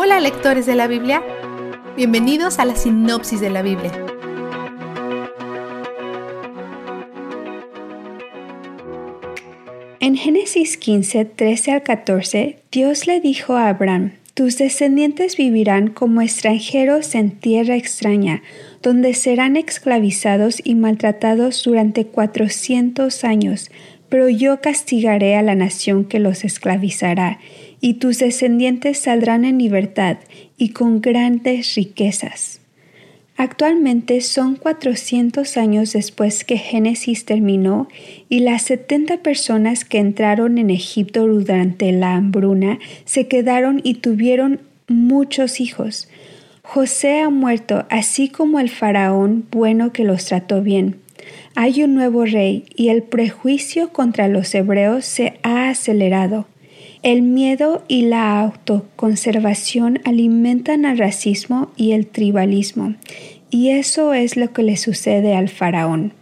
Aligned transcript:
Hola 0.00 0.20
lectores 0.20 0.64
de 0.64 0.76
la 0.76 0.86
Biblia, 0.86 1.24
bienvenidos 1.96 2.60
a 2.60 2.64
la 2.64 2.76
sinopsis 2.76 3.40
de 3.40 3.50
la 3.50 3.62
Biblia. 3.62 3.90
En 9.98 10.14
Génesis 10.14 10.76
15, 10.76 11.24
13 11.24 11.72
al 11.72 11.82
14, 11.82 12.60
Dios 12.70 13.08
le 13.08 13.18
dijo 13.18 13.56
a 13.56 13.70
Abraham, 13.70 14.12
tus 14.34 14.56
descendientes 14.56 15.36
vivirán 15.36 15.88
como 15.88 16.20
extranjeros 16.20 17.16
en 17.16 17.32
tierra 17.32 17.74
extraña, 17.74 18.44
donde 18.84 19.14
serán 19.14 19.56
esclavizados 19.56 20.60
y 20.62 20.76
maltratados 20.76 21.64
durante 21.64 22.06
cuatrocientos 22.06 23.24
años, 23.24 23.72
pero 24.08 24.28
yo 24.28 24.60
castigaré 24.60 25.36
a 25.36 25.42
la 25.42 25.54
nación 25.54 26.04
que 26.04 26.18
los 26.18 26.44
esclavizará, 26.44 27.38
y 27.80 27.94
tus 27.94 28.18
descendientes 28.18 28.98
saldrán 28.98 29.44
en 29.44 29.58
libertad 29.58 30.18
y 30.56 30.70
con 30.70 31.00
grandes 31.00 31.74
riquezas. 31.74 32.60
Actualmente 33.36 34.20
son 34.20 34.56
400 34.56 35.56
años 35.56 35.92
después 35.92 36.42
que 36.42 36.58
Génesis 36.58 37.24
terminó 37.24 37.86
y 38.28 38.40
las 38.40 38.62
70 38.62 39.18
personas 39.18 39.84
que 39.84 39.98
entraron 39.98 40.58
en 40.58 40.70
Egipto 40.70 41.24
durante 41.24 41.92
la 41.92 42.16
hambruna 42.16 42.80
se 43.04 43.28
quedaron 43.28 43.80
y 43.84 43.94
tuvieron 43.94 44.60
muchos 44.88 45.60
hijos. 45.60 46.08
José 46.62 47.20
ha 47.20 47.30
muerto, 47.30 47.86
así 47.90 48.28
como 48.28 48.58
el 48.58 48.70
faraón 48.70 49.46
bueno 49.52 49.92
que 49.92 50.02
los 50.02 50.24
trató 50.24 50.60
bien. 50.60 50.96
Hay 51.54 51.82
un 51.82 51.94
nuevo 51.94 52.24
rey 52.24 52.64
y 52.76 52.88
el 52.88 53.02
prejuicio 53.02 53.92
contra 53.92 54.28
los 54.28 54.54
hebreos 54.54 55.04
se 55.04 55.38
ha 55.42 55.68
acelerado. 55.68 56.46
El 57.02 57.22
miedo 57.22 57.84
y 57.86 58.02
la 58.02 58.40
autoconservación 58.40 60.00
alimentan 60.04 60.84
al 60.84 60.98
racismo 60.98 61.70
y 61.76 61.92
el 61.92 62.06
tribalismo, 62.06 62.96
y 63.50 63.70
eso 63.70 64.14
es 64.14 64.36
lo 64.36 64.52
que 64.52 64.64
le 64.64 64.76
sucede 64.76 65.36
al 65.36 65.48
faraón. 65.48 66.12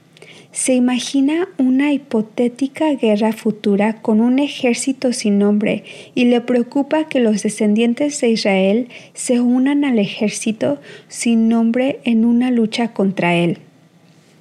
Se 0.56 0.75
imagina 0.75 1.48
una 1.58 1.92
hipotética 1.92 2.95
guerra 2.95 3.34
futura 3.34 4.00
con 4.00 4.23
un 4.23 4.39
ejército 4.39 5.12
sin 5.12 5.39
nombre 5.39 5.84
y 6.14 6.25
le 6.25 6.41
preocupa 6.41 7.08
que 7.08 7.20
los 7.20 7.42
descendientes 7.42 8.19
de 8.23 8.30
Israel 8.30 8.89
se 9.12 9.41
unan 9.41 9.84
al 9.84 9.98
ejército 9.98 10.80
sin 11.08 11.50
nombre 11.50 12.00
en 12.05 12.25
una 12.25 12.50
lucha 12.50 12.95
contra 12.95 13.34
él. 13.34 13.58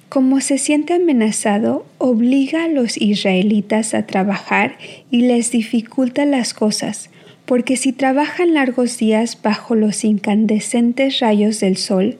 Como 0.08 0.40
se 0.40 0.58
siente 0.58 0.94
amenazado, 0.94 1.84
obliga 1.98 2.64
a 2.64 2.68
los 2.68 2.96
israelitas 2.96 3.92
a 3.92 4.06
trabajar 4.06 4.78
y 5.10 5.22
les 5.22 5.50
dificulta 5.50 6.24
las 6.24 6.54
cosas, 6.54 7.10
porque 7.44 7.76
si 7.76 7.92
trabajan 7.92 8.54
largos 8.54 8.98
días 8.98 9.38
bajo 9.42 9.74
los 9.74 10.04
incandescentes 10.04 11.18
rayos 11.18 11.58
del 11.58 11.76
sol, 11.76 12.18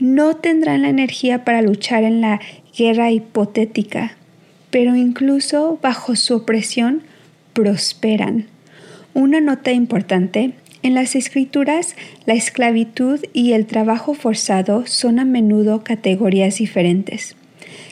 no 0.00 0.34
tendrán 0.36 0.82
la 0.82 0.88
energía 0.88 1.44
para 1.44 1.62
luchar 1.62 2.02
en 2.02 2.20
la 2.20 2.40
guerra 2.76 3.12
hipotética, 3.12 4.16
pero 4.70 4.96
incluso 4.96 5.78
bajo 5.80 6.16
su 6.16 6.34
opresión 6.36 7.02
prosperan. 7.52 8.46
Una 9.14 9.40
nota 9.40 9.72
importante 9.72 10.54
en 10.82 10.94
las 10.94 11.16
escrituras, 11.16 11.96
la 12.26 12.34
esclavitud 12.34 13.20
y 13.32 13.52
el 13.52 13.66
trabajo 13.66 14.14
forzado 14.14 14.86
son 14.86 15.18
a 15.18 15.24
menudo 15.24 15.82
categorías 15.82 16.58
diferentes. 16.58 17.36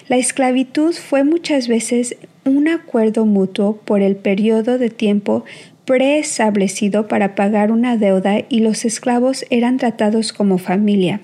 La 0.09 0.17
esclavitud 0.17 0.95
fue 0.95 1.25
muchas 1.25 1.67
veces 1.67 2.17
un 2.45 2.69
acuerdo 2.69 3.27
mutuo 3.27 3.77
por 3.85 4.03
el 4.03 4.15
periodo 4.15 4.79
de 4.79 4.89
tiempo 4.89 5.45
preestablecido 5.85 7.09
para 7.09 7.35
pagar 7.35 7.73
una 7.73 7.97
deuda 7.97 8.45
y 8.49 8.61
los 8.61 8.85
esclavos 8.85 9.45
eran 9.51 9.79
tratados 9.79 10.33
como 10.33 10.59
familia. 10.59 11.21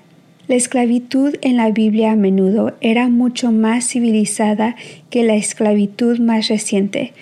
La 0.47 0.55
esclavitud 0.55 1.35
en 1.41 1.55
la 1.55 1.71
Biblia 1.71 2.11
a 2.11 2.15
menudo 2.17 2.75
era 2.81 3.07
mucho 3.07 3.53
más 3.53 3.87
civilizada 3.87 4.75
que 5.09 5.23
la 5.23 5.35
esclavitud 5.35 6.19
más 6.19 6.49
reciente, 6.49 7.13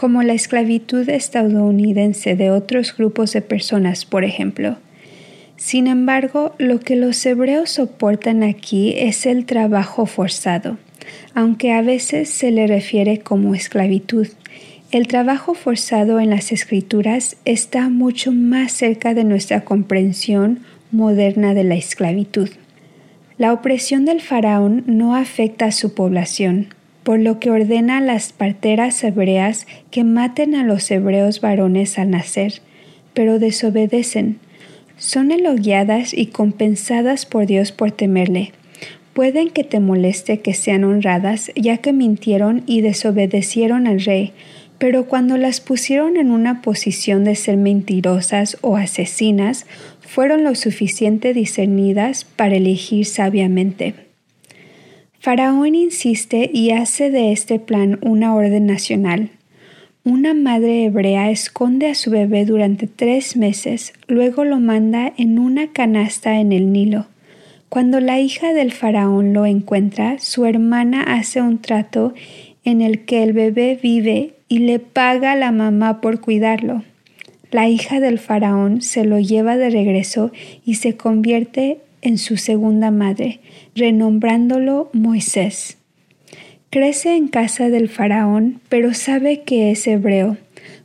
como 0.00 0.22
la 0.22 0.32
esclavitud 0.32 1.06
estadounidense 1.10 2.34
de 2.34 2.50
otros 2.50 2.96
grupos 2.96 3.34
de 3.34 3.42
personas, 3.42 4.06
por 4.06 4.24
ejemplo. 4.24 4.78
Sin 5.58 5.86
embargo, 5.86 6.54
lo 6.56 6.80
que 6.80 6.96
los 6.96 7.26
hebreos 7.26 7.72
soportan 7.72 8.42
aquí 8.42 8.94
es 8.96 9.26
el 9.26 9.44
trabajo 9.44 10.06
forzado, 10.06 10.78
aunque 11.34 11.72
a 11.72 11.82
veces 11.82 12.30
se 12.30 12.50
le 12.50 12.66
refiere 12.66 13.18
como 13.18 13.54
esclavitud. 13.54 14.26
El 14.90 15.06
trabajo 15.06 15.52
forzado 15.52 16.18
en 16.18 16.30
las 16.30 16.50
escrituras 16.50 17.36
está 17.44 17.90
mucho 17.90 18.32
más 18.32 18.72
cerca 18.72 19.12
de 19.12 19.24
nuestra 19.24 19.64
comprensión 19.64 20.60
moderna 20.92 21.52
de 21.52 21.64
la 21.64 21.74
esclavitud. 21.74 22.48
La 23.36 23.52
opresión 23.52 24.06
del 24.06 24.22
faraón 24.22 24.82
no 24.86 25.14
afecta 25.14 25.66
a 25.66 25.72
su 25.72 25.92
población, 25.92 26.68
por 27.02 27.18
lo 27.18 27.40
que 27.40 27.50
ordena 27.50 27.98
a 27.98 28.00
las 28.00 28.32
parteras 28.32 29.02
hebreas 29.02 29.66
que 29.90 30.04
maten 30.04 30.54
a 30.54 30.64
los 30.64 30.90
hebreos 30.90 31.40
varones 31.40 31.98
al 31.98 32.10
nacer, 32.10 32.60
pero 33.14 33.38
desobedecen. 33.38 34.38
Son 34.96 35.32
elogiadas 35.32 36.12
y 36.12 36.26
compensadas 36.26 37.24
por 37.24 37.46
Dios 37.46 37.72
por 37.72 37.90
temerle. 37.90 38.52
Pueden 39.14 39.50
que 39.50 39.64
te 39.64 39.80
moleste 39.80 40.40
que 40.40 40.54
sean 40.54 40.84
honradas, 40.84 41.50
ya 41.56 41.78
que 41.78 41.92
mintieron 41.92 42.62
y 42.66 42.80
desobedecieron 42.80 43.86
al 43.86 44.00
rey, 44.00 44.32
pero 44.78 45.06
cuando 45.06 45.36
las 45.36 45.60
pusieron 45.60 46.16
en 46.16 46.30
una 46.30 46.62
posición 46.62 47.24
de 47.24 47.34
ser 47.34 47.56
mentirosas 47.56 48.56
o 48.60 48.76
asesinas, 48.76 49.66
fueron 50.00 50.42
lo 50.42 50.54
suficiente 50.54 51.34
discernidas 51.34 52.24
para 52.24 52.56
elegir 52.56 53.04
sabiamente. 53.04 54.09
Faraón 55.22 55.74
insiste 55.74 56.50
y 56.50 56.70
hace 56.70 57.10
de 57.10 57.30
este 57.30 57.58
plan 57.58 57.98
una 58.00 58.34
orden 58.34 58.64
nacional. 58.64 59.28
Una 60.02 60.32
madre 60.32 60.86
hebrea 60.86 61.30
esconde 61.30 61.90
a 61.90 61.94
su 61.94 62.10
bebé 62.10 62.46
durante 62.46 62.86
tres 62.86 63.36
meses, 63.36 63.92
luego 64.08 64.44
lo 64.44 64.60
manda 64.60 65.12
en 65.18 65.38
una 65.38 65.72
canasta 65.72 66.40
en 66.40 66.52
el 66.52 66.72
Nilo. 66.72 67.04
Cuando 67.68 68.00
la 68.00 68.18
hija 68.18 68.54
del 68.54 68.72
faraón 68.72 69.34
lo 69.34 69.44
encuentra, 69.44 70.18
su 70.18 70.46
hermana 70.46 71.02
hace 71.02 71.42
un 71.42 71.58
trato 71.58 72.14
en 72.64 72.80
el 72.80 73.04
que 73.04 73.22
el 73.22 73.34
bebé 73.34 73.78
vive 73.80 74.36
y 74.48 74.60
le 74.60 74.78
paga 74.78 75.32
a 75.32 75.36
la 75.36 75.52
mamá 75.52 76.00
por 76.00 76.22
cuidarlo. 76.22 76.82
La 77.50 77.68
hija 77.68 78.00
del 78.00 78.18
faraón 78.18 78.80
se 78.80 79.04
lo 79.04 79.18
lleva 79.18 79.58
de 79.58 79.68
regreso 79.68 80.32
y 80.64 80.76
se 80.76 80.96
convierte 80.96 81.82
en 82.02 82.18
su 82.18 82.36
segunda 82.36 82.90
madre, 82.90 83.40
renombrándolo 83.74 84.90
Moisés. 84.92 85.78
Crece 86.70 87.16
en 87.16 87.28
casa 87.28 87.68
del 87.68 87.88
faraón, 87.88 88.60
pero 88.68 88.94
sabe 88.94 89.42
que 89.42 89.70
es 89.72 89.86
hebreo. 89.86 90.36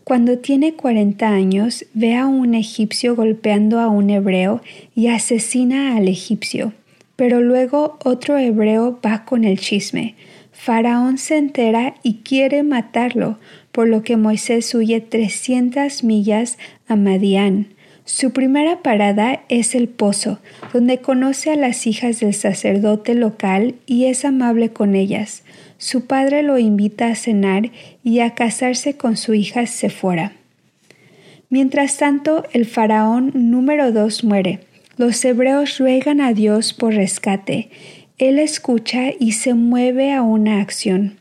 Cuando 0.04 0.40
tiene 0.40 0.74
cuarenta 0.74 1.30
años, 1.30 1.86
ve 1.94 2.16
a 2.16 2.26
un 2.26 2.56
egipcio 2.56 3.16
golpeando 3.16 3.80
a 3.80 3.88
un 3.88 4.10
hebreo 4.10 4.62
y 4.96 5.08
asesina 5.08 5.96
al 5.96 6.08
egipcio. 6.08 6.74
Pero 7.16 7.42
luego 7.42 7.98
otro 8.04 8.38
hebreo 8.38 9.00
va 9.06 9.26
con 9.26 9.46
el 9.46 9.60
chisme. 9.60 10.16
Faraón 10.52 11.18
se 11.18 11.38
entera 11.38 11.96
y 12.02 12.16
quiere 12.24 12.64
matarlo, 12.64 13.38
por 13.72 13.88
lo 13.88 14.04
que 14.04 14.18
Moisés 14.18 14.74
huye 14.74 15.02
trescientas 15.02 16.04
millas 16.04 16.58
a 16.88 16.96
Madián. 16.96 17.75
Su 18.06 18.32
primera 18.32 18.84
parada 18.84 19.42
es 19.50 19.74
el 19.74 19.88
pozo, 19.88 20.40
donde 20.72 21.00
conoce 21.00 21.52
a 21.52 21.56
las 21.56 21.88
hijas 21.88 22.20
del 22.20 22.36
sacerdote 22.36 23.16
local 23.16 23.74
y 23.88 24.06
es 24.06 24.26
amable 24.26 24.70
con 24.70 24.94
ellas. 24.94 25.42
Su 25.80 26.06
padre 26.06 26.44
lo 26.44 26.60
invita 26.60 27.08
a 27.08 27.16
cenar 27.16 27.72
y 28.04 28.20
a 28.20 28.36
casarse 28.36 28.96
con 28.96 29.18
su 29.18 29.34
hija 29.34 29.66
Sephora. 29.66 30.34
Mientras 31.50 31.98
tanto, 31.98 32.44
el 32.54 32.68
faraón 32.68 33.32
número 33.34 33.92
dos 33.92 34.24
muere. 34.24 34.60
Los 34.98 35.26
hebreos 35.26 35.80
ruegan 35.80 36.22
a 36.22 36.32
Dios 36.34 36.74
por 36.74 36.94
rescate. 36.94 37.70
Él 38.20 38.38
escucha 38.38 39.06
y 39.20 39.32
se 39.32 39.56
mueve 39.56 40.14
a 40.14 40.22
una 40.22 40.62
acción 40.62 41.18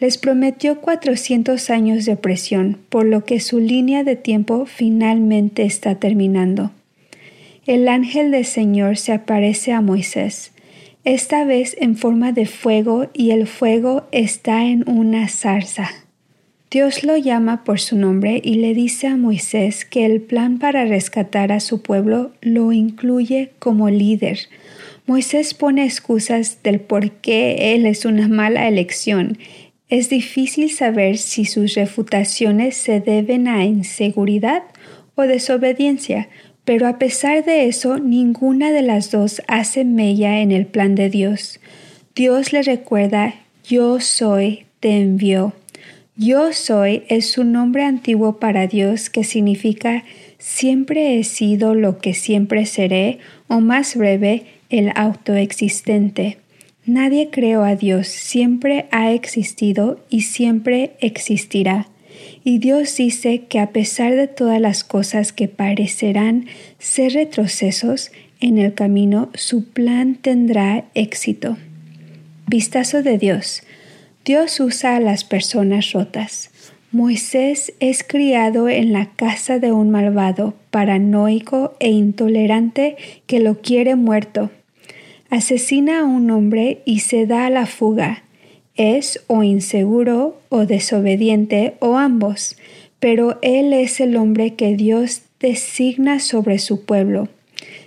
les 0.00 0.16
prometió 0.16 0.80
cuatrocientos 0.80 1.68
años 1.68 2.06
de 2.06 2.14
opresión, 2.14 2.78
por 2.88 3.04
lo 3.04 3.24
que 3.24 3.38
su 3.38 3.60
línea 3.60 4.02
de 4.02 4.16
tiempo 4.16 4.64
finalmente 4.64 5.64
está 5.64 5.96
terminando. 5.96 6.72
El 7.66 7.86
ángel 7.86 8.30
del 8.30 8.46
Señor 8.46 8.96
se 8.96 9.12
aparece 9.12 9.72
a 9.72 9.82
Moisés, 9.82 10.52
esta 11.04 11.44
vez 11.44 11.76
en 11.80 11.96
forma 11.96 12.32
de 12.32 12.46
fuego 12.46 13.08
y 13.14 13.30
el 13.30 13.46
fuego 13.46 14.06
está 14.12 14.64
en 14.66 14.88
una 14.88 15.28
zarza. 15.28 15.90
Dios 16.70 17.04
lo 17.04 17.16
llama 17.16 17.64
por 17.64 17.80
su 17.80 17.96
nombre 17.96 18.40
y 18.44 18.54
le 18.56 18.74
dice 18.74 19.06
a 19.06 19.16
Moisés 19.16 19.84
que 19.84 20.06
el 20.06 20.20
plan 20.20 20.58
para 20.58 20.84
rescatar 20.84 21.52
a 21.52 21.60
su 21.60 21.82
pueblo 21.82 22.32
lo 22.42 22.72
incluye 22.72 23.50
como 23.58 23.90
líder. 23.90 24.38
Moisés 25.06 25.54
pone 25.54 25.84
excusas 25.84 26.62
del 26.62 26.80
por 26.80 27.10
qué 27.10 27.74
él 27.74 27.86
es 27.86 28.04
una 28.04 28.28
mala 28.28 28.68
elección 28.68 29.38
es 29.90 30.08
difícil 30.08 30.70
saber 30.70 31.18
si 31.18 31.44
sus 31.44 31.74
refutaciones 31.74 32.76
se 32.76 33.00
deben 33.00 33.48
a 33.48 33.64
inseguridad 33.64 34.62
o 35.14 35.22
desobediencia, 35.22 36.28
Pero 36.62 36.86
a 36.86 36.98
pesar 36.98 37.42
de 37.44 37.66
eso, 37.66 37.98
ninguna 37.98 38.70
de 38.70 38.82
las 38.82 39.10
dos 39.10 39.42
hace 39.48 39.82
mella 39.84 40.40
en 40.40 40.52
el 40.52 40.66
plan 40.66 40.94
de 40.94 41.08
Dios. 41.08 41.58
Dios 42.14 42.52
le 42.52 42.62
recuerda, 42.62 43.34
yo 43.64 43.98
soy, 43.98 44.66
te 44.78 45.00
envió. 45.00 45.54
Yo 46.16 46.52
soy 46.52 47.04
es 47.08 47.38
un 47.38 47.52
nombre 47.52 47.82
antiguo 47.82 48.38
para 48.38 48.66
Dios 48.66 49.08
que 49.08 49.24
significa 49.24 50.04
siempre 50.38 51.18
he 51.18 51.24
sido 51.24 51.74
lo 51.74 51.98
que 51.98 52.12
siempre 52.12 52.66
seré, 52.66 53.18
o 53.48 53.60
más 53.60 53.96
breve, 53.96 54.44
el 54.68 54.92
autoexistente. 54.94 56.38
Nadie 56.86 57.30
creó 57.30 57.62
a 57.62 57.76
Dios, 57.76 58.08
siempre 58.08 58.86
ha 58.90 59.12
existido 59.12 60.00
y 60.08 60.22
siempre 60.22 60.92
existirá. 61.00 61.88
Y 62.42 62.58
Dios 62.58 62.96
dice 62.96 63.44
que 63.44 63.60
a 63.60 63.70
pesar 63.70 64.14
de 64.14 64.26
todas 64.28 64.60
las 64.60 64.82
cosas 64.82 65.32
que 65.32 65.48
parecerán 65.48 66.46
ser 66.78 67.12
retrocesos 67.12 68.10
en 68.40 68.58
el 68.58 68.74
camino, 68.74 69.30
su 69.34 69.64
plan 69.64 70.14
tendrá 70.14 70.84
éxito. 70.94 71.58
Vistazo 72.46 73.02
de 73.02 73.18
Dios. 73.18 73.62
Dios 74.24 74.58
usa 74.60 74.96
a 74.96 75.00
las 75.00 75.24
personas 75.24 75.92
rotas. 75.92 76.50
Moisés 76.92 77.72
es 77.78 78.02
criado 78.02 78.68
en 78.68 78.92
la 78.92 79.10
casa 79.14 79.58
de 79.58 79.70
un 79.70 79.90
malvado, 79.90 80.54
paranoico 80.70 81.76
e 81.78 81.90
intolerante 81.90 82.96
que 83.26 83.38
lo 83.38 83.60
quiere 83.60 83.94
muerto. 83.94 84.50
Asesina 85.30 86.00
a 86.00 86.04
un 86.04 86.30
hombre 86.30 86.82
y 86.84 87.00
se 87.00 87.26
da 87.26 87.46
a 87.46 87.50
la 87.50 87.66
fuga 87.66 88.24
es 88.80 89.22
o 89.26 89.42
inseguro 89.42 90.40
o 90.48 90.64
desobediente 90.64 91.74
o 91.80 91.98
ambos, 91.98 92.56
pero 92.98 93.38
Él 93.42 93.74
es 93.74 94.00
el 94.00 94.16
hombre 94.16 94.54
que 94.54 94.74
Dios 94.74 95.22
designa 95.38 96.18
sobre 96.18 96.58
su 96.58 96.86
pueblo. 96.86 97.28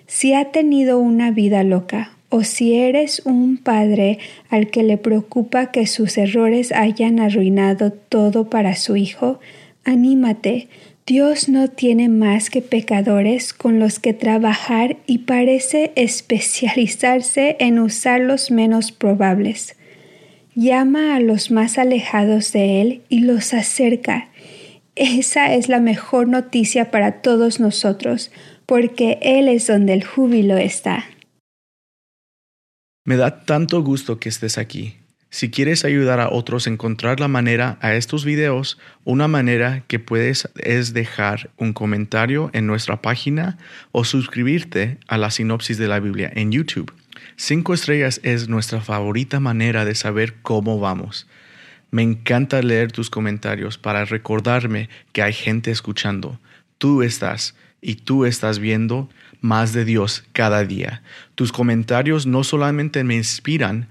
Si 0.06 0.34
ha 0.34 0.52
tenido 0.52 1.00
una 1.00 1.32
vida 1.32 1.64
loca, 1.64 2.16
o 2.30 2.44
si 2.44 2.76
eres 2.76 3.24
un 3.26 3.58
padre 3.58 4.20
al 4.50 4.70
que 4.70 4.84
le 4.84 4.98
preocupa 4.98 5.72
que 5.72 5.88
sus 5.88 6.18
errores 6.18 6.72
hayan 6.72 7.20
arruinado 7.20 7.92
todo 7.92 8.50
para 8.50 8.76
su 8.76 8.96
hijo, 8.96 9.40
anímate, 9.84 10.68
Dios 11.06 11.50
no 11.50 11.68
tiene 11.68 12.08
más 12.08 12.50
que 12.50 12.62
pecadores 12.62 13.54
con 13.54 13.80
los 13.80 14.00
que 14.00 14.14
trabajar 14.14 14.98
y 15.06 15.20
parece 15.20 15.92
especializarse 15.96 17.58
en 17.60 17.80
usar 17.80 18.22
los 18.22 18.52
menos 18.52 18.92
probables 18.92 19.76
llama 20.56 21.16
a 21.16 21.20
los 21.20 21.52
más 21.52 21.78
alejados 21.78 22.52
de 22.52 22.82
Él 22.82 23.02
y 23.10 23.20
los 23.20 23.54
acerca. 23.54 24.30
Esa 24.96 25.54
es 25.54 25.70
la 25.70 25.80
mejor 25.80 26.28
noticia 26.28 26.92
para 26.92 27.22
todos 27.22 27.60
nosotros, 27.60 28.32
porque 28.66 29.18
Él 29.22 29.48
es 29.48 29.68
donde 29.68 29.94
el 29.94 30.04
júbilo 30.04 30.58
está. 30.58 31.06
Me 33.06 33.18
da 33.18 33.44
tanto 33.44 33.84
gusto 33.84 34.20
que 34.20 34.30
estés 34.30 34.58
aquí. 34.58 34.96
Si 35.34 35.50
quieres 35.50 35.84
ayudar 35.84 36.20
a 36.20 36.30
otros 36.30 36.68
a 36.68 36.70
encontrar 36.70 37.20
la 37.20 37.28
manera 37.28 37.80
a 37.82 37.96
estos 37.96 38.24
videos, 38.24 38.78
una 39.04 39.28
manera 39.28 39.84
que 39.88 39.98
puedes 39.98 40.48
es 40.58 40.94
dejar 40.94 41.50
un 41.58 41.74
comentario 41.74 42.52
en 42.54 42.68
nuestra 42.68 43.02
página 43.02 43.58
o 43.92 44.04
suscribirte 44.04 45.00
a 45.08 45.18
la 45.18 45.32
sinopsis 45.32 45.80
de 45.80 45.88
la 45.88 46.00
Biblia 46.00 46.32
en 46.36 46.52
YouTube. 46.52 46.94
Cinco 47.36 47.74
estrellas 47.74 48.22
es 48.22 48.48
nuestra 48.48 48.80
favorita 48.80 49.40
manera 49.40 49.86
de 49.86 49.96
saber 49.96 50.36
cómo 50.44 50.80
vamos. 50.80 51.26
Me 51.90 52.04
encanta 52.04 52.62
leer 52.62 52.92
tus 52.92 53.10
comentarios 53.10 53.80
para 53.80 54.06
recordarme 54.06 54.88
que 55.14 55.24
hay 55.24 55.34
gente 55.34 55.72
escuchando. 55.72 56.40
Tú 56.78 57.02
estás 57.02 57.56
y 57.82 57.96
tú 57.96 58.26
estás 58.26 58.60
viendo 58.60 59.10
más 59.42 59.74
de 59.74 59.84
Dios 59.84 60.26
cada 60.32 60.64
día. 60.64 61.02
Tus 61.34 61.52
comentarios 61.52 62.28
no 62.28 62.44
solamente 62.44 63.04
me 63.04 63.16
inspiran, 63.16 63.88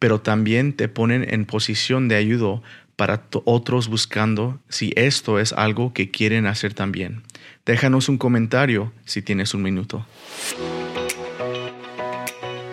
pero 0.00 0.20
también 0.20 0.72
te 0.72 0.88
ponen 0.88 1.24
en 1.32 1.44
posición 1.44 2.08
de 2.08 2.16
ayuda 2.16 2.60
para 2.96 3.22
otros 3.44 3.88
buscando 3.88 4.58
si 4.68 4.92
esto 4.96 5.38
es 5.38 5.52
algo 5.52 5.92
que 5.92 6.10
quieren 6.10 6.46
hacer 6.46 6.74
también. 6.74 7.22
Déjanos 7.64 8.08
un 8.08 8.18
comentario 8.18 8.92
si 9.04 9.22
tienes 9.22 9.54
un 9.54 9.62
minuto. 9.62 10.04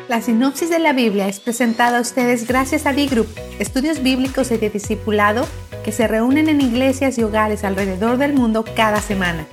La 0.09 0.21
sinopsis 0.21 0.69
de 0.69 0.79
la 0.79 0.93
Biblia 0.93 1.27
es 1.27 1.41
presentada 1.41 1.97
a 1.97 2.01
ustedes 2.01 2.47
gracias 2.47 2.85
a 2.85 2.93
D-Group, 2.93 3.27
estudios 3.59 4.01
bíblicos 4.01 4.51
y 4.51 4.57
de 4.57 4.69
discipulado 4.69 5.45
que 5.83 5.91
se 5.91 6.07
reúnen 6.07 6.47
en 6.47 6.61
iglesias 6.61 7.17
y 7.17 7.23
hogares 7.23 7.65
alrededor 7.65 8.17
del 8.17 8.33
mundo 8.33 8.63
cada 8.75 9.01
semana. 9.01 9.45